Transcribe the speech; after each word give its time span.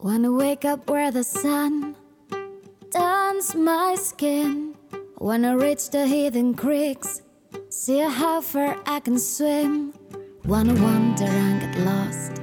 Wanna 0.00 0.30
wake 0.30 0.64
up 0.64 0.88
where 0.88 1.10
the 1.10 1.24
sun 1.24 1.96
turns 2.92 3.56
my 3.56 3.96
skin. 3.96 4.76
Wanna 5.18 5.58
reach 5.58 5.90
the 5.90 6.06
hidden 6.06 6.54
creeks, 6.54 7.22
see 7.68 7.98
how 7.98 8.40
far 8.40 8.76
I 8.86 9.00
can 9.00 9.18
swim. 9.18 9.92
Wanna 10.44 10.74
wander 10.74 11.24
and 11.24 11.60
get 11.60 11.84
lost 11.84 12.40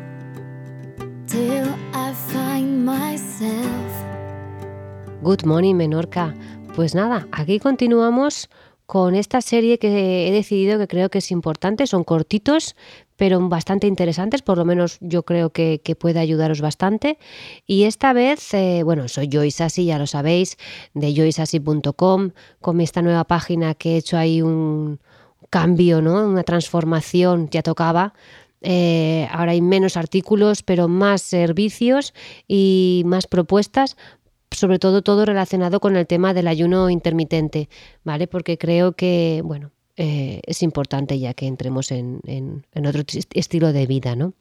till 1.27 1.73
I 1.93 2.11
find 2.27 2.85
myself. 2.85 4.03
Good 5.23 5.45
morning, 5.45 5.77
Menorca. 5.77 6.35
Pues 6.75 6.93
nada, 6.93 7.25
aquí 7.31 7.59
continuamos 7.59 8.49
con 8.85 9.15
esta 9.15 9.39
serie 9.39 9.79
que 9.79 10.27
he 10.27 10.31
decidido 10.31 10.77
que 10.77 10.87
creo 10.87 11.09
que 11.09 11.19
es 11.19 11.31
importante. 11.31 11.87
Son 11.87 12.03
cortitos, 12.03 12.75
pero 13.17 13.47
bastante 13.47 13.87
interesantes, 13.87 14.41
por 14.41 14.57
lo 14.57 14.65
menos 14.65 14.97
yo 15.01 15.23
creo 15.23 15.51
que, 15.51 15.79
puede 15.99 16.19
ayudaros 16.19 16.61
bastante. 16.61 17.17
Y 17.65 17.83
esta 17.83 18.13
vez, 18.13 18.53
eh, 18.53 18.81
bueno, 18.83 19.07
soy 19.07 19.29
Joyce 19.31 19.85
ya 19.85 19.97
lo 19.97 20.07
sabéis, 20.07 20.57
de 20.93 21.13
joyceassi.com, 21.13 22.31
con 22.61 22.81
esta 22.81 23.01
nueva 23.01 23.23
página 23.23 23.73
que 23.73 23.93
he 23.93 23.97
hecho 23.97 24.17
ahí 24.17 24.41
un 24.41 24.99
cambio, 25.49 26.01
¿no? 26.01 26.27
una 26.27 26.43
transformación, 26.43 27.49
ya 27.49 27.61
tocaba. 27.61 28.13
Eh, 28.61 29.27
ahora 29.31 29.51
hay 29.51 29.61
menos 29.61 29.95
artículos, 29.95 30.63
pero 30.63 30.87
más 30.87 31.21
servicios 31.21 32.13
y 32.47 33.03
más 33.05 33.27
propuestas 33.27 33.95
sobre 34.51 34.79
todo 34.79 35.01
todo 35.01 35.25
relacionado 35.25 35.79
con 35.79 35.95
el 35.95 36.07
tema 36.07 36.33
del 36.33 36.47
ayuno 36.47 36.89
intermitente, 36.89 37.69
¿vale? 38.03 38.27
Porque 38.27 38.57
creo 38.57 38.93
que, 38.93 39.41
bueno, 39.43 39.71
eh, 39.97 40.41
es 40.45 40.63
importante 40.63 41.19
ya 41.19 41.33
que 41.33 41.47
entremos 41.47 41.91
en, 41.91 42.21
otro 42.75 43.03
estilo 43.33 43.73
de 43.73 43.87
vida, 43.87 44.15
¿no? 44.15 44.33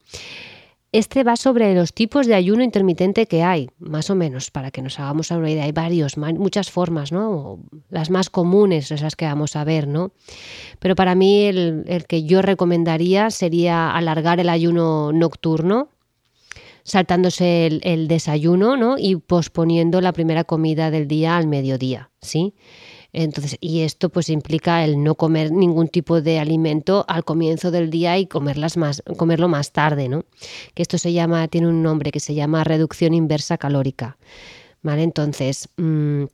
Este 0.93 1.25
va 1.25 1.35
sobre 1.35 1.75
los 1.75 1.93
tipos 1.93 2.29
de 2.29 2.37
ayuno 2.37 2.63
intermitente 2.63 3.27
que 3.27 3.43
hay, 3.43 3.69
más 3.79 4.11
o 4.11 4.15
menos, 4.15 4.53
para 4.53 4.71
que 4.71 4.81
nos 4.81 5.01
hagamos 5.01 5.33
una 5.33 5.51
idea. 5.51 5.65
Hay 5.65 5.73
varios, 5.73 6.17
muchas 6.17 6.71
formas, 6.71 7.11
¿no? 7.11 7.59
Las 7.91 8.11
más 8.11 8.31
comunes, 8.31 8.93
esas 8.93 9.17
que 9.17 9.25
vamos 9.25 9.57
a 9.57 9.65
ver, 9.65 9.89
¿no? 9.89 10.13
Pero 10.79 10.95
para 10.95 11.17
mí 11.17 11.47
el, 11.47 11.83
el 11.89 12.07
que 12.07 12.23
yo 12.23 12.43
recomendaría 12.43 13.31
sería 13.31 13.91
alargar 13.91 14.39
el 14.39 14.49
ayuno 14.49 15.11
nocturno, 15.13 15.89
saltándose 16.85 17.67
el, 17.67 18.09
desayuno 18.09 18.77
¿no? 18.77 18.97
y 18.99 19.17
posponiendo 19.17 20.01
la 20.01 20.13
primera 20.13 20.45
comida 20.45 20.91
del 20.91 21.09
día 21.09 21.37
al 21.37 21.49
mediodía, 21.49 22.11
¿sí? 22.21 22.55
Entonces, 23.15 23.57
y 23.61 23.83
esto 23.83 24.09
pues 24.09 24.29
implica 24.29 24.85
el 24.85 25.03
no 25.03 25.15
comer 25.15 25.53
ningún 25.53 25.87
tipo 25.87 26.21
de 26.21 26.41
alimento 26.41 27.05
al 27.07 27.25
comienzo 27.25 27.71
del 27.71 27.89
día 27.89 28.19
y 28.19 28.27
comerlas 28.27 28.77
más, 28.77 29.05
comerlo 29.17 29.49
más 29.49 29.71
tarde, 29.71 30.09
¿no? 30.09 30.25
Que 30.75 30.83
esto 30.83 30.99
se 30.99 31.13
llama, 31.13 31.47
tiene 31.47 31.69
un 31.69 31.81
nombre 31.81 32.11
que 32.11 32.19
se 32.19 32.35
llama 32.35 32.65
reducción 32.65 33.15
inversa 33.15 33.57
calórica. 33.57 34.19
¿Vale? 34.83 35.05
Entonces, 35.05 35.69
mm, 35.77 36.25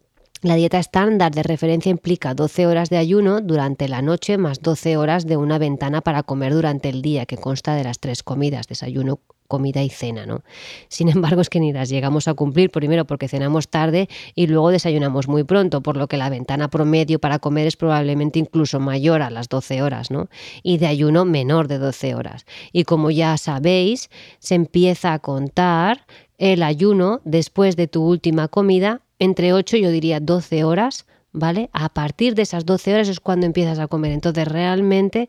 la 0.41 0.55
dieta 0.55 0.78
estándar 0.78 1.33
de 1.33 1.42
referencia 1.42 1.91
implica 1.91 2.33
12 2.33 2.67
horas 2.67 2.89
de 2.89 2.97
ayuno 2.97 3.42
durante 3.42 3.86
la 3.86 4.01
noche 4.01 4.39
más 4.39 4.62
12 4.62 4.97
horas 4.97 5.27
de 5.27 5.36
una 5.36 5.58
ventana 5.58 6.01
para 6.01 6.23
comer 6.23 6.55
durante 6.55 6.89
el 6.89 7.03
día, 7.03 7.27
que 7.27 7.36
consta 7.36 7.75
de 7.75 7.84
las 7.84 7.98
tres 8.01 8.23
comidas, 8.23 8.67
desayuno, 8.67 9.20
comida 9.50 9.82
y 9.82 9.90
cena, 9.90 10.24
¿no? 10.24 10.42
Sin 10.88 11.10
embargo, 11.10 11.42
es 11.42 11.50
que 11.50 11.60
ni 11.60 11.74
las 11.74 11.90
llegamos 11.90 12.26
a 12.26 12.32
cumplir, 12.32 12.70
primero 12.70 13.04
porque 13.04 13.28
cenamos 13.28 13.68
tarde 13.68 14.08
y 14.34 14.46
luego 14.46 14.70
desayunamos 14.70 15.28
muy 15.28 15.44
pronto, 15.44 15.82
por 15.82 15.98
lo 15.98 16.08
que 16.08 16.16
la 16.16 16.30
ventana 16.30 16.70
promedio 16.70 17.18
para 17.18 17.38
comer 17.38 17.66
es 17.66 17.76
probablemente 17.76 18.38
incluso 18.38 18.80
mayor 18.80 19.20
a 19.20 19.28
las 19.28 19.50
12 19.50 19.82
horas, 19.82 20.10
¿no? 20.10 20.30
Y 20.62 20.78
de 20.78 20.86
ayuno 20.86 21.26
menor 21.26 21.68
de 21.68 21.76
12 21.76 22.14
horas. 22.14 22.46
Y 22.72 22.84
como 22.84 23.10
ya 23.10 23.36
sabéis, 23.36 24.08
se 24.38 24.54
empieza 24.54 25.12
a 25.12 25.18
contar 25.18 26.06
el 26.38 26.62
ayuno 26.62 27.20
después 27.24 27.76
de 27.76 27.86
tu 27.86 28.02
última 28.02 28.48
comida 28.48 29.02
entre 29.20 29.52
8 29.52 29.76
yo 29.76 29.90
diría 29.90 30.18
12 30.18 30.64
horas, 30.64 31.06
¿vale? 31.32 31.68
A 31.72 31.90
partir 31.90 32.34
de 32.34 32.42
esas 32.42 32.64
12 32.64 32.94
horas 32.94 33.08
es 33.08 33.20
cuando 33.20 33.46
empiezas 33.46 33.78
a 33.78 33.86
comer. 33.86 34.12
Entonces, 34.12 34.48
realmente 34.48 35.28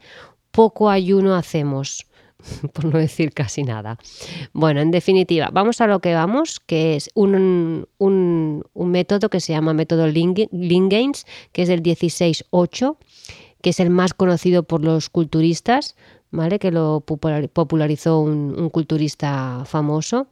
poco 0.51 0.89
ayuno 0.89 1.35
hacemos. 1.35 2.07
por 2.73 2.85
no 2.85 2.97
decir 2.97 3.33
casi 3.33 3.63
nada. 3.63 3.97
Bueno, 4.53 4.81
en 4.81 4.91
definitiva, 4.91 5.49
vamos 5.51 5.81
a 5.81 5.87
lo 5.87 5.99
que 5.99 6.13
vamos, 6.13 6.59
que 6.59 6.95
es 6.95 7.09
un, 7.13 7.87
método 8.75 9.29
que 9.29 9.39
se 9.39 9.53
llama 9.53 9.73
método 9.73 10.07
Lingains, 10.07 11.25
que 11.51 11.61
es 11.63 11.69
el 11.69 11.83
16-8, 11.83 12.97
que 13.61 13.69
es 13.69 13.79
el 13.79 13.89
más 13.89 14.13
conocido 14.13 14.63
por 14.63 14.83
los 14.83 15.09
culturistas, 15.09 15.95
que 16.59 16.71
lo 16.71 17.01
popularizó 17.01 18.19
un, 18.19 18.69
culturista 18.69 19.63
famoso. 19.65 20.27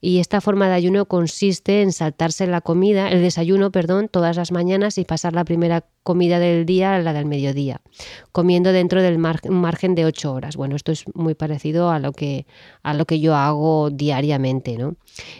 Y 0.00 0.18
esta 0.18 0.40
forma 0.40 0.68
de 0.68 0.74
ayuno 0.74 1.06
consiste 1.06 1.82
en 1.82 1.92
saltarse 1.92 2.46
la 2.46 2.60
comida, 2.60 3.08
el 3.08 3.22
desayuno, 3.22 3.70
perdón, 3.70 4.08
todas 4.08 4.36
las 4.36 4.50
mañanas 4.50 4.98
y 4.98 5.04
pasar 5.04 5.32
la 5.32 5.44
primera 5.44 5.84
comida 6.02 6.38
del 6.38 6.66
día 6.66 6.96
a 6.96 6.98
la 6.98 7.12
del 7.12 7.24
mediodía, 7.24 7.80
comiendo 8.32 8.72
dentro 8.72 9.00
del 9.00 9.18
margen 9.18 9.94
de 9.94 10.04
8 10.04 10.32
horas. 10.32 10.56
Bueno, 10.56 10.76
esto 10.76 10.92
es 10.92 11.04
muy 11.14 11.34
parecido 11.34 11.90
a 11.90 11.98
lo 11.98 12.12
que, 12.12 12.46
a 12.82 12.92
lo 12.92 13.06
que 13.06 13.20
yo 13.20 13.34
hago 13.34 13.90
diariamente. 13.90 14.76
¿no? 14.76 14.96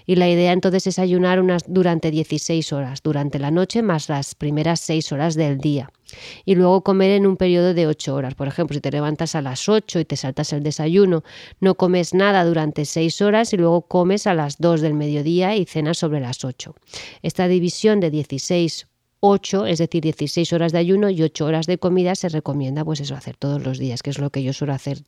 Y 0.07 0.17
la 0.17 0.29
idea 0.29 0.53
entonces 0.53 0.87
es 0.87 0.99
ayunar 0.99 1.41
unas, 1.41 1.65
durante 1.67 2.11
16 2.11 2.73
horas, 2.73 3.03
durante 3.03 3.39
la 3.39 3.51
noche 3.51 3.83
más 3.83 4.09
las 4.09 4.35
primeras 4.35 4.81
6 4.81 5.13
horas 5.13 5.35
del 5.35 5.59
día 5.59 5.91
y 6.45 6.55
luego 6.55 6.83
comer 6.83 7.11
en 7.11 7.27
un 7.27 7.37
periodo 7.37 7.75
de 7.75 7.87
8 7.87 8.15
horas. 8.15 8.35
Por 8.35 8.49
ejemplo, 8.49 8.75
si 8.75 8.81
te 8.81 8.91
levantas 8.91 9.35
a 9.35 9.43
las 9.43 9.69
8 9.69 10.01
y 10.01 10.05
te 10.05 10.17
saltas 10.17 10.53
el 10.53 10.63
desayuno, 10.63 11.25
no 11.61 11.75
comes 11.75 12.15
nada 12.15 12.45
durante 12.45 12.85
6 12.85 13.23
horas 13.23 13.53
y 13.53 13.57
luego 13.57 13.83
comes 13.83 14.27
a 14.27 14.35
las 14.35 14.59
2 14.59 14.81
del 14.81 14.95
mediodía 14.95 15.57
y 15.57 15.65
cenas 15.65 15.99
sobre 15.99 16.21
las 16.21 16.45
8. 16.45 16.75
Esta 17.23 17.49
división 17.49 18.01
de 18.01 18.11
16 18.11 18.87
8, 19.27 19.67
es 19.67 19.79
decir, 19.79 20.03
16 20.03 20.53
horas 20.53 20.73
de 20.73 20.79
ayuno 20.79 21.09
y 21.09 21.23
8 21.23 21.47
horas 21.47 21.65
de 21.67 21.79
comida 21.79 22.15
se 22.15 22.29
recomienda 22.29 22.85
pues 22.85 23.01
eso 23.01 23.15
hacer 23.15 23.37
todos 23.39 23.65
los 23.65 23.79
días, 23.79 24.03
que 24.03 24.11
es 24.11 24.19
lo 24.19 24.29
que 24.29 24.43
yo 24.43 24.53
suelo 24.53 24.75
hacer 24.75 24.99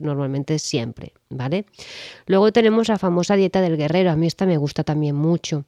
normalmente 0.00 0.58
siempre, 0.58 1.14
¿vale? 1.30 1.64
Luego 2.26 2.52
tenemos 2.52 2.88
la 2.88 2.98
famosa 2.98 3.34
dieta 3.34 3.62
del 3.62 3.78
guerrero, 3.78 4.10
a 4.10 4.16
mí 4.16 4.26
esta 4.26 4.44
me 4.44 4.58
gusta 4.58 4.84
también 4.84 5.16
mucho 5.16 5.64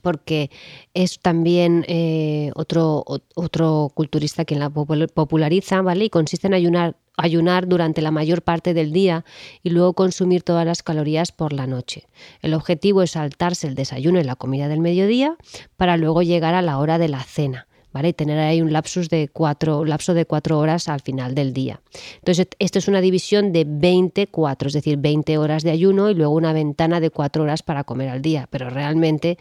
porque 0.00 0.50
es 0.94 1.18
también 1.20 1.84
eh, 1.88 2.50
otro, 2.54 3.04
otro 3.34 3.90
culturista 3.94 4.44
quien 4.44 4.60
la 4.60 4.70
populariza, 4.70 5.82
¿vale? 5.82 6.06
Y 6.06 6.10
consiste 6.10 6.46
en 6.46 6.54
ayunar, 6.54 6.96
ayunar 7.18 7.66
durante 7.68 8.00
la 8.00 8.10
mayor 8.10 8.42
parte 8.42 8.72
del 8.72 8.92
día 8.92 9.24
y 9.62 9.70
luego 9.70 9.92
consumir 9.92 10.42
todas 10.42 10.64
las 10.64 10.82
calorías 10.82 11.32
por 11.32 11.52
la 11.52 11.66
noche. 11.66 12.06
El 12.40 12.54
objetivo 12.54 13.02
es 13.02 13.10
saltarse 13.10 13.66
el 13.66 13.74
desayuno 13.74 14.20
y 14.20 14.24
la 14.24 14.36
comida 14.36 14.68
del 14.68 14.80
mediodía 14.80 15.36
para 15.76 15.96
luego 15.96 16.22
llegar 16.22 16.54
a 16.54 16.62
la 16.62 16.78
hora 16.78 16.98
de 16.98 17.08
la 17.08 17.22
cena. 17.22 17.66
¿Vale? 17.90 18.10
Y 18.10 18.12
tener 18.12 18.38
ahí 18.38 18.60
un 18.60 18.70
lapsus 18.70 19.08
de 19.08 19.30
cuatro, 19.32 19.82
lapso 19.86 20.12
de 20.12 20.26
cuatro 20.26 20.58
horas 20.58 20.88
al 20.88 21.00
final 21.00 21.34
del 21.34 21.54
día. 21.54 21.80
Entonces, 22.16 22.46
esto 22.58 22.78
es 22.78 22.86
una 22.86 23.00
división 23.00 23.50
de 23.50 23.64
24, 23.66 24.68
es 24.68 24.74
decir, 24.74 24.98
20 24.98 25.38
horas 25.38 25.62
de 25.62 25.70
ayuno 25.70 26.10
y 26.10 26.14
luego 26.14 26.34
una 26.34 26.52
ventana 26.52 27.00
de 27.00 27.08
cuatro 27.08 27.44
horas 27.44 27.62
para 27.62 27.84
comer 27.84 28.10
al 28.10 28.20
día. 28.20 28.46
Pero 28.50 28.68
realmente 28.68 29.38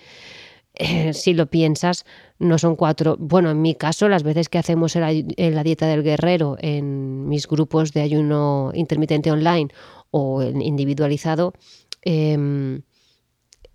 si 1.13 1.33
lo 1.33 1.47
piensas, 1.47 2.05
no 2.39 2.57
son 2.57 2.75
cuatro. 2.75 3.15
Bueno, 3.19 3.51
en 3.51 3.61
mi 3.61 3.75
caso, 3.75 4.09
las 4.09 4.23
veces 4.23 4.49
que 4.49 4.57
hacemos 4.57 4.95
en 4.95 5.55
la 5.55 5.63
dieta 5.63 5.87
del 5.87 6.03
guerrero 6.03 6.57
en 6.59 7.27
mis 7.27 7.47
grupos 7.47 7.93
de 7.93 8.01
ayuno 8.01 8.71
intermitente 8.73 9.31
online 9.31 9.69
o 10.11 10.43
individualizado, 10.43 11.53
em, 12.01 12.81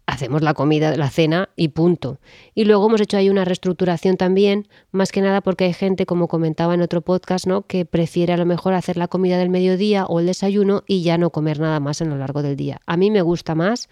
hacemos 0.06 0.42
la 0.42 0.54
comida, 0.54 0.96
la 0.96 1.10
cena 1.10 1.48
y 1.56 1.68
punto. 1.68 2.18
Y 2.54 2.64
luego 2.64 2.86
hemos 2.86 3.00
hecho 3.00 3.16
ahí 3.16 3.30
una 3.30 3.44
reestructuración 3.44 4.16
también, 4.16 4.68
más 4.90 5.12
que 5.12 5.20
nada 5.20 5.40
porque 5.40 5.64
hay 5.64 5.72
gente, 5.72 6.06
como 6.06 6.28
comentaba 6.28 6.74
en 6.74 6.82
otro 6.82 7.00
podcast, 7.02 7.46
¿no? 7.46 7.66
que 7.66 7.84
prefiere 7.84 8.32
a 8.32 8.36
lo 8.36 8.46
mejor 8.46 8.74
hacer 8.74 8.96
la 8.96 9.08
comida 9.08 9.38
del 9.38 9.48
mediodía 9.48 10.04
o 10.06 10.20
el 10.20 10.26
desayuno 10.26 10.82
y 10.86 11.02
ya 11.02 11.18
no 11.18 11.30
comer 11.30 11.60
nada 11.60 11.80
más 11.80 12.00
en 12.00 12.10
lo 12.10 12.16
largo 12.16 12.42
del 12.42 12.56
día. 12.56 12.80
A 12.86 12.96
mí 12.96 13.10
me 13.10 13.22
gusta 13.22 13.54
más 13.54 13.88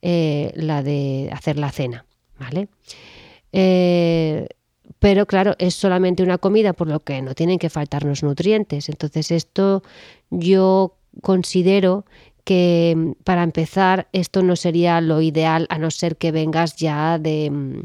eh, 0.00 0.52
la 0.54 0.82
de 0.82 1.28
hacer 1.32 1.58
la 1.58 1.70
cena. 1.70 2.07
¿Vale? 2.38 2.68
Eh, 3.52 4.46
pero 4.98 5.26
claro, 5.26 5.54
es 5.58 5.74
solamente 5.74 6.22
una 6.22 6.38
comida, 6.38 6.72
por 6.72 6.88
lo 6.88 7.00
que 7.00 7.22
no 7.22 7.34
tienen 7.34 7.58
que 7.58 7.70
faltarnos 7.70 8.22
nutrientes. 8.22 8.88
Entonces 8.88 9.30
esto 9.30 9.82
yo 10.30 10.96
considero 11.22 12.04
que 12.44 12.94
mm, 12.96 13.12
para 13.24 13.42
empezar 13.42 14.08
esto 14.12 14.42
no 14.42 14.56
sería 14.56 15.00
lo 15.00 15.20
ideal 15.20 15.66
a 15.70 15.78
no 15.78 15.90
ser 15.90 16.16
que 16.16 16.32
vengas 16.32 16.76
ya 16.76 17.18
de, 17.18 17.50
mm, 17.50 17.82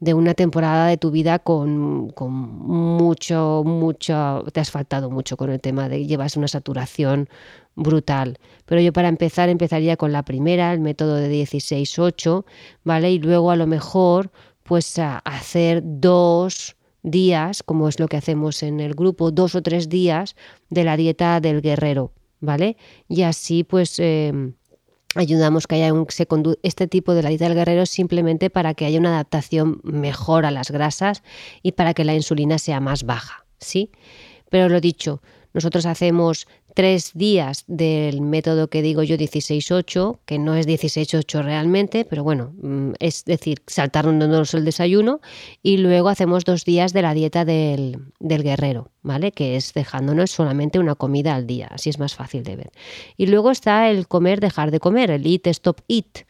de 0.00 0.14
una 0.14 0.34
temporada 0.34 0.88
de 0.88 0.96
tu 0.96 1.10
vida 1.12 1.38
con, 1.38 2.10
con, 2.10 2.32
mucho, 2.32 3.62
mucho, 3.64 4.44
te 4.52 4.60
has 4.60 4.70
faltado 4.70 5.10
mucho 5.10 5.36
con 5.36 5.50
el 5.50 5.60
tema 5.60 5.88
de 5.88 6.06
llevas 6.06 6.36
una 6.36 6.48
saturación 6.48 7.28
brutal. 7.74 8.38
Pero 8.66 8.80
yo 8.80 8.92
para 8.92 9.08
empezar 9.08 9.48
empezaría 9.48 9.96
con 9.96 10.12
la 10.12 10.24
primera, 10.24 10.72
el 10.72 10.80
método 10.80 11.16
de 11.16 11.30
16-8, 11.30 12.44
¿vale? 12.84 13.12
Y 13.12 13.18
luego 13.18 13.50
a 13.50 13.56
lo 13.56 13.66
mejor 13.66 14.30
pues 14.62 14.98
a 14.98 15.18
hacer 15.18 15.82
dos 15.84 16.76
días, 17.02 17.62
como 17.62 17.88
es 17.88 17.98
lo 17.98 18.08
que 18.08 18.16
hacemos 18.16 18.62
en 18.62 18.80
el 18.80 18.94
grupo, 18.94 19.30
dos 19.30 19.54
o 19.54 19.62
tres 19.62 19.88
días 19.88 20.36
de 20.70 20.84
la 20.84 20.96
dieta 20.96 21.40
del 21.40 21.60
guerrero, 21.60 22.12
¿vale? 22.40 22.76
Y 23.08 23.22
así 23.22 23.64
pues... 23.64 23.98
Em, 23.98 24.54
ayudamos 25.14 25.66
que 25.66 25.74
haya 25.76 25.92
un, 25.92 26.06
se 26.08 26.26
este 26.62 26.86
tipo 26.86 27.14
de 27.14 27.22
la 27.22 27.28
dieta 27.28 27.44
del 27.44 27.54
guerrero 27.54 27.86
simplemente 27.86 28.50
para 28.50 28.74
que 28.74 28.86
haya 28.86 28.98
una 28.98 29.10
adaptación 29.10 29.80
mejor 29.84 30.46
a 30.46 30.50
las 30.50 30.70
grasas 30.70 31.22
y 31.62 31.72
para 31.72 31.94
que 31.94 32.04
la 32.04 32.14
insulina 32.14 32.58
sea 32.58 32.80
más 32.80 33.04
baja, 33.04 33.44
¿sí? 33.58 33.90
Pero 34.48 34.68
lo 34.68 34.80
dicho, 34.80 35.22
nosotros 35.54 35.86
hacemos 35.86 36.46
tres 36.74 37.12
días 37.14 37.64
del 37.66 38.20
método 38.20 38.68
que 38.68 38.82
digo 38.82 39.02
yo 39.02 39.16
16-8, 39.16 40.18
que 40.24 40.38
no 40.38 40.54
es 40.54 40.66
16-8 40.66 41.42
realmente, 41.42 42.04
pero 42.04 42.24
bueno, 42.24 42.54
mm, 42.60 42.92
es 42.98 43.24
decir, 43.24 43.62
saltándonos 43.66 44.54
el 44.54 44.64
desayuno 44.64 45.20
y 45.62 45.78
luego 45.78 46.08
hacemos 46.08 46.44
dos 46.44 46.64
días 46.64 46.92
de 46.92 47.02
la 47.02 47.14
dieta 47.14 47.44
del, 47.44 47.98
del, 48.20 48.42
guerrero, 48.42 48.90
¿vale? 49.02 49.32
Que 49.32 49.56
es 49.56 49.74
dejándonos 49.74 50.30
solamente 50.30 50.78
una 50.78 50.94
comida 50.94 51.34
al 51.34 51.46
día, 51.46 51.68
así 51.70 51.90
es 51.90 51.98
más 51.98 52.14
fácil 52.14 52.42
de 52.42 52.56
ver. 52.56 52.70
Y 53.16 53.26
luego 53.26 53.50
está 53.50 53.90
el 53.90 54.08
comer, 54.08 54.40
dejar 54.40 54.70
de 54.70 54.80
comer, 54.80 55.10
el 55.10 55.26
eat, 55.26 55.46
stop, 55.48 55.80
eat, 55.88 56.26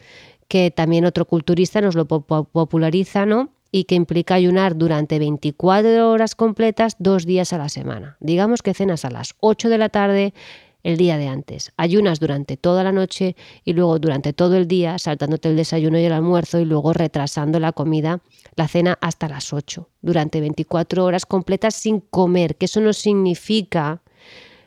que 0.48 0.70
también 0.70 1.04
otro 1.04 1.24
culturista 1.24 1.80
nos 1.80 1.94
lo 1.94 2.06
populariza, 2.06 3.26
¿no? 3.26 3.50
Y 3.72 3.84
que 3.84 3.94
implica 3.94 4.34
ayunar 4.34 4.76
durante 4.76 5.18
24 5.18 6.10
horas 6.10 6.34
completas 6.36 6.94
dos 6.98 7.24
días 7.24 7.52
a 7.54 7.58
la 7.58 7.70
semana. 7.70 8.18
Digamos 8.20 8.62
que 8.62 8.74
cenas 8.74 9.06
a 9.06 9.10
las 9.10 9.34
8 9.40 9.70
de 9.70 9.78
la 9.78 9.88
tarde 9.88 10.34
el 10.82 10.96
día 10.96 11.16
de 11.16 11.28
antes, 11.28 11.72
ayunas 11.76 12.20
durante 12.20 12.56
toda 12.56 12.84
la 12.84 12.92
noche 12.92 13.36
y 13.64 13.72
luego 13.72 13.98
durante 13.98 14.32
todo 14.32 14.56
el 14.56 14.66
día 14.66 14.98
saltándote 14.98 15.48
el 15.48 15.56
desayuno 15.56 15.98
y 15.98 16.04
el 16.04 16.12
almuerzo 16.12 16.58
y 16.58 16.64
luego 16.64 16.92
retrasando 16.92 17.60
la 17.60 17.72
comida, 17.72 18.20
la 18.56 18.68
cena 18.68 18.98
hasta 19.00 19.28
las 19.28 19.52
8, 19.52 19.88
durante 20.02 20.40
24 20.40 21.04
horas 21.04 21.24
completas 21.24 21.74
sin 21.74 22.00
comer, 22.00 22.56
que 22.56 22.66
eso 22.66 22.80
no 22.80 22.92
significa 22.92 24.02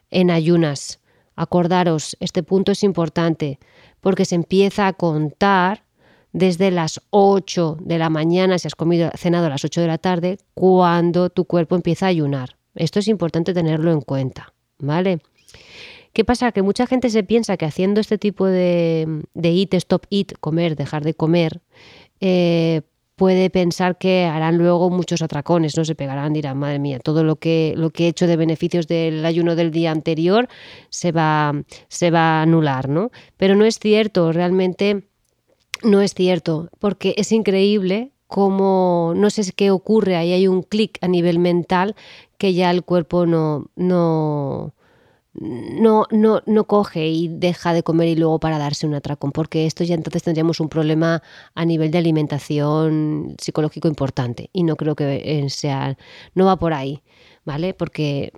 en 0.10 0.32
ayunas. 0.32 1.00
Acordaros, 1.36 2.16
este 2.22 2.44
punto 2.44 2.72
es 2.72 2.84
importante 2.84 3.60
porque 4.00 4.24
se 4.24 4.36
empieza 4.36 4.88
a 4.88 4.94
contar 4.94 5.85
desde 6.36 6.70
las 6.70 7.02
8 7.12 7.78
de 7.80 7.98
la 7.98 8.10
mañana, 8.10 8.60
si 8.60 8.68
has 8.68 8.76
comido, 8.76 9.10
cenado 9.16 9.46
a 9.46 9.50
las 9.50 9.64
8 9.64 9.80
de 9.80 9.88
la 9.88 9.98
tarde, 9.98 10.38
cuando 10.54 11.30
tu 11.30 11.46
cuerpo 11.46 11.76
empieza 11.76 12.08
a 12.08 12.10
ayunar. 12.10 12.58
Esto 12.76 13.00
es 13.00 13.08
importante 13.08 13.54
tenerlo 13.54 13.94
en 13.94 14.02
cuenta, 14.02 14.54
¿vale? 14.78 15.20
¿Qué 16.12 16.26
pasa? 16.26 16.52
Que 16.52 16.62
mucha 16.62 16.88
gente 16.88 17.10
se 17.10 17.24
piensa 17.24 17.56
que 17.56 17.64
haciendo 17.64 18.02
este 18.02 18.18
tipo 18.18 18.48
de, 18.48 19.24
de 19.34 19.50
eat, 19.50 19.76
stop, 19.76 20.08
eat, 20.10 20.34
comer, 20.42 20.76
dejar 20.76 21.06
de 21.06 21.14
comer, 21.14 21.62
eh, 22.20 22.82
puede 23.16 23.50
pensar 23.50 23.98
que 23.98 24.26
harán 24.26 24.58
luego 24.58 24.90
muchos 24.90 25.22
atracones, 25.22 25.78
no 25.78 25.86
se 25.86 25.96
pegarán, 25.96 26.34
dirán, 26.34 26.58
madre 26.58 26.80
mía, 26.80 27.00
todo 27.00 27.24
lo 27.24 27.38
que, 27.38 27.74
lo 27.78 27.92
que 27.92 28.06
he 28.06 28.08
hecho 28.10 28.28
de 28.28 28.36
beneficios 28.36 28.88
del 28.88 29.26
ayuno 29.26 29.56
del 29.56 29.72
día 29.72 29.92
anterior 29.92 30.50
se 30.90 31.14
va, 31.14 31.54
se 31.88 32.12
va 32.12 32.40
a 32.40 32.42
anular, 32.42 32.90
¿no? 32.90 33.12
Pero 33.38 33.56
no 33.56 33.64
es 33.64 33.80
cierto, 33.80 34.34
realmente 34.34 35.06
no 35.86 36.02
es 36.02 36.14
cierto, 36.14 36.70
porque 36.80 37.16
es 37.18 37.32
increíble 37.32 38.12
cómo, 38.28 39.14
no 39.16 39.30
sé 39.30 39.52
qué 39.54 39.72
ocurre, 39.72 40.16
ahí 40.16 40.34
hay 40.34 40.48
un 40.48 40.64
clic 40.64 40.98
a 41.02 41.08
nivel 41.08 41.40
mental 41.40 41.96
que 42.38 42.54
ya 42.54 42.72
el 42.72 42.84
cuerpo 42.84 43.26
no, 43.26 43.70
no, 43.76 44.74
no, 45.34 46.06
no, 46.12 46.42
no 46.46 46.64
coge 46.66 47.08
y 47.08 47.28
deja 47.28 47.74
de 47.74 47.84
comer 47.84 48.08
y 48.10 48.16
luego 48.16 48.40
para 48.40 48.58
darse 48.58 48.88
un 48.88 48.96
atracón, 48.96 49.32
porque 49.32 49.66
esto 49.66 49.84
ya 49.84 49.96
entonces 49.96 50.24
tendríamos 50.24 50.60
un 50.60 50.70
problema 50.70 51.22
a 51.54 51.66
nivel 51.66 51.92
de 51.92 51.98
alimentación 51.98 53.36
psicológico 53.40 53.88
importante 53.88 54.50
y 54.54 54.64
no 54.64 54.76
creo 54.76 54.96
que 54.96 55.46
sea, 55.50 55.98
no 56.34 56.46
va 56.46 56.58
por 56.58 56.74
ahí, 56.74 57.04
¿vale? 57.44 57.74
Porque, 57.74 58.32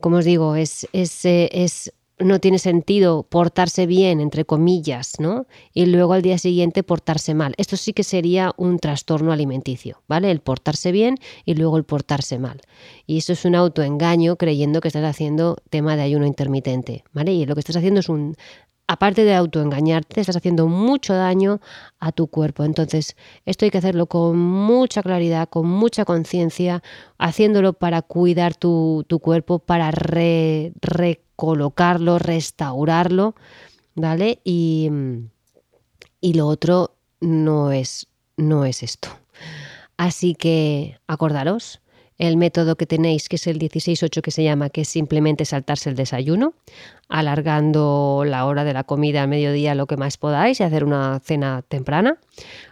como 0.00 0.18
os 0.18 0.24
digo, 0.24 0.54
es, 0.56 0.86
es, 0.92 1.24
eh, 1.24 1.48
es 1.52 1.92
no 2.20 2.38
tiene 2.38 2.58
sentido 2.58 3.24
portarse 3.24 3.86
bien, 3.86 4.20
entre 4.20 4.44
comillas, 4.44 5.14
¿no? 5.18 5.46
Y 5.72 5.86
luego 5.86 6.12
al 6.12 6.22
día 6.22 6.38
siguiente 6.38 6.82
portarse 6.82 7.34
mal. 7.34 7.54
Esto 7.56 7.76
sí 7.76 7.92
que 7.92 8.04
sería 8.04 8.52
un 8.56 8.78
trastorno 8.78 9.32
alimenticio, 9.32 10.02
¿vale? 10.06 10.30
El 10.30 10.40
portarse 10.40 10.92
bien 10.92 11.16
y 11.44 11.54
luego 11.54 11.76
el 11.76 11.84
portarse 11.84 12.38
mal. 12.38 12.60
Y 13.06 13.18
eso 13.18 13.32
es 13.32 13.44
un 13.44 13.54
autoengaño 13.54 14.36
creyendo 14.36 14.80
que 14.80 14.88
estás 14.88 15.04
haciendo 15.04 15.56
tema 15.70 15.96
de 15.96 16.02
ayuno 16.02 16.26
intermitente, 16.26 17.04
¿vale? 17.12 17.32
Y 17.32 17.46
lo 17.46 17.54
que 17.54 17.60
estás 17.60 17.76
haciendo 17.76 18.00
es 18.00 18.08
un 18.08 18.36
aparte 18.90 19.22
de 19.22 19.36
autoengañarte, 19.36 20.20
estás 20.20 20.34
haciendo 20.34 20.66
mucho 20.66 21.14
daño 21.14 21.60
a 22.00 22.10
tu 22.10 22.26
cuerpo. 22.26 22.64
Entonces, 22.64 23.14
esto 23.46 23.64
hay 23.64 23.70
que 23.70 23.78
hacerlo 23.78 24.06
con 24.06 24.36
mucha 24.36 25.00
claridad, 25.00 25.48
con 25.48 25.68
mucha 25.68 26.04
conciencia, 26.04 26.82
haciéndolo 27.16 27.72
para 27.72 28.02
cuidar 28.02 28.56
tu, 28.56 29.06
cuerpo, 29.22 29.60
para 29.60 29.92
recolocarlo, 30.82 32.18
restaurarlo, 32.18 33.36
¿vale? 33.94 34.40
Y, 34.42 34.90
y 36.20 36.32
lo 36.32 36.48
otro 36.48 36.96
no 37.20 37.70
es, 37.70 38.08
no 38.36 38.64
es 38.64 38.82
esto. 38.82 39.08
Así 39.98 40.34
que 40.34 40.98
acordaros, 41.06 41.80
el 42.20 42.36
método 42.36 42.76
que 42.76 42.84
tenéis, 42.84 43.30
que 43.30 43.36
es 43.36 43.46
el 43.46 43.58
16-8 43.58 44.20
que 44.20 44.30
se 44.30 44.44
llama, 44.44 44.68
que 44.68 44.82
es 44.82 44.88
simplemente 44.88 45.46
saltarse 45.46 45.88
el 45.88 45.96
desayuno, 45.96 46.52
alargando 47.08 48.24
la 48.26 48.44
hora 48.44 48.62
de 48.64 48.74
la 48.74 48.84
comida 48.84 49.22
al 49.22 49.28
mediodía 49.28 49.74
lo 49.74 49.86
que 49.86 49.96
más 49.96 50.18
podáis 50.18 50.60
y 50.60 50.62
hacer 50.62 50.84
una 50.84 51.18
cena 51.24 51.64
temprana. 51.66 52.18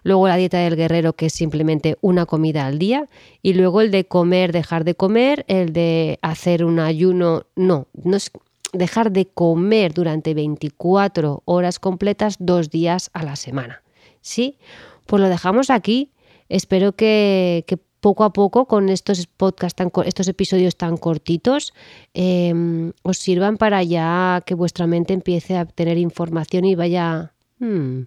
Luego 0.03 0.29
la 0.29 0.37
dieta 0.37 0.59
del 0.59 0.77
guerrero, 0.77 1.15
que 1.15 1.27
es 1.27 1.33
simplemente 1.33 1.97
una 2.03 2.27
comida 2.27 2.67
al 2.67 2.79
día. 2.79 3.07
Y 3.41 3.55
luego 3.55 3.81
el 3.81 3.91
de 3.91 4.05
comer, 4.05 4.53
dejar 4.53 4.85
de 4.85 4.95
comer, 4.95 5.47
el 5.49 5.73
de 5.73 6.19
hacer 6.21 6.63
un 6.63 6.79
ayuno, 6.79 7.47
no, 7.57 7.87
no 7.95 8.19
es 8.19 8.31
dejar 8.75 9.13
de 9.13 9.29
comer 9.29 9.95
durante 9.95 10.35
24 10.35 11.43
horas 11.47 11.79
completas 11.79 12.37
dos 12.39 12.69
días 12.69 13.09
a 13.15 13.23
la 13.23 13.35
semana. 13.35 13.83
¿Sí? 14.21 14.59
Pues 15.07 15.23
lo 15.23 15.31
dejamos 15.31 15.71
aquí. 15.71 16.11
Espero 16.51 16.93
que, 16.93 17.65
que 17.67 17.79
poco 18.01 18.25
a 18.25 18.33
poco 18.33 18.67
con 18.67 18.89
estos 18.89 19.27
podcasts, 19.27 19.83
estos 20.05 20.29
episodios 20.29 20.77
tan 20.77 20.97
cortitos, 20.97 21.75
em, 22.15 22.93
os 23.03 23.19
sirvan 23.19 23.57
para 23.57 23.83
ya 23.83 24.43
que 24.47 24.55
vuestra 24.55 24.87
mente 24.87 25.15
empiece 25.15 25.57
a 25.57 25.65
tener 25.65 25.99
información 25.99 26.65
y 26.65 26.75
vaya 26.75 27.33
hmm, 27.59 28.03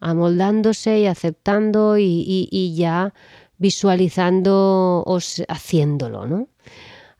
amoldándose 0.00 1.00
y 1.00 1.06
aceptando 1.06 1.96
y, 1.98 2.74
ya 2.76 3.14
visualizándoos 3.58 5.42
haciéndolo, 5.48 6.26
¿no? 6.26 6.48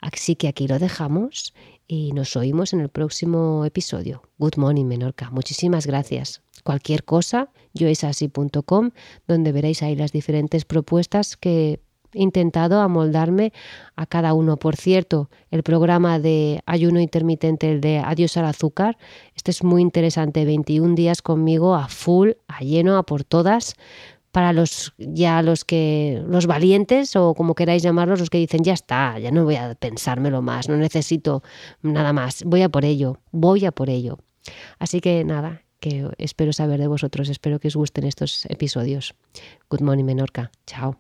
Así 0.01 0.37
que 0.37 0.49
aquí 0.49 0.69
lo 0.69 0.79
dejamos 0.79 1.55
y 1.87 2.13
nos 2.13 2.37
oímos 2.37 2.73
en 2.73 2.81
el 2.81 2.89
próximo 2.89 3.65
episodio. 3.65 4.23
Good 4.39 4.57
morning, 4.57 4.85
Menorca. 4.85 5.31
Muchísimas 5.31 5.87
gracias. 5.87 6.43
Cualquier 6.63 7.05
cosa, 7.05 7.51
yoesasí.com, 7.75 8.91
donde 9.27 9.53
veréis 9.53 9.83
ahí 9.83 9.97
las 9.97 10.13
diferentes 10.13 10.65
propuestas 10.65 11.37
que 11.37 11.81
intentado 12.15 12.81
amoldarme 12.81 13.53
a 13.97 14.07
cada 14.07 14.35
uno. 14.35 14.57
Por 14.57 14.77
cierto, 14.77 15.31
el 15.51 15.63
programa 15.63 16.19
de 16.19 16.63
ayuno 16.67 17.01
intermitente, 17.01 17.71
el 17.71 17.81
de 17.81 17.99
adiós 17.99 18.37
al 18.37 18.47
azúcar, 18.47 18.97
este 19.35 19.51
es 19.51 19.63
muy 19.63 19.83
interesante, 19.83 20.45
21 20.45 20.95
días 20.95 21.23
conmigo 21.23 21.75
a 21.75 21.89
full, 21.89 22.31
a 22.49 22.61
lleno, 22.61 22.97
a 22.97 23.03
por 23.05 23.25
todas, 23.25 23.77
para 24.35 24.53
los 24.53 24.93
ya 24.99 25.43
los 25.43 25.65
que 25.65 26.21
los 26.27 26.49
valientes 26.49 27.15
o 27.15 27.35
como 27.35 27.55
queráis 27.55 27.85
llamarlos, 27.85 28.19
los 28.19 28.31
que 28.31 28.39
dicen 28.39 28.65
ya 28.65 28.73
está, 28.73 29.17
ya 29.21 29.31
no 29.31 29.45
voy 29.45 29.55
a 29.55 29.77
pensármelo 29.77 30.43
más, 30.43 30.69
no 30.69 30.77
necesito 30.77 31.45
nada 31.83 32.13
más, 32.13 32.43
voy 32.45 32.63
a 32.63 32.69
por 32.69 32.85
ello, 32.85 33.19
voy 33.31 33.65
a 33.65 33.71
por 33.71 33.89
ello. 33.89 34.19
Así 34.81 35.01
que 35.01 35.25
nada, 35.25 35.63
que 35.79 36.11
espero 36.19 36.53
saber 36.53 36.81
de 36.81 36.89
vosotros, 36.89 37.29
espero 37.29 37.61
que 37.61 37.69
os 37.69 37.77
gusten 37.77 38.05
estos 38.05 38.45
episodios. 38.47 39.15
Good 39.71 39.83
morning 39.83 40.05
Menorca, 40.05 40.51
chao. 40.67 40.99